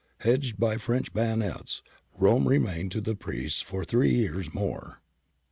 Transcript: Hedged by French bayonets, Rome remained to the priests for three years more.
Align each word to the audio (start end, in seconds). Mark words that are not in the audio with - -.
Hedged 0.21 0.59
by 0.59 0.77
French 0.77 1.13
bayonets, 1.13 1.83
Rome 2.17 2.47
remained 2.47 2.91
to 2.93 3.01
the 3.01 3.13
priests 3.13 3.61
for 3.61 3.85
three 3.85 4.15
years 4.15 4.51
more. 4.51 4.99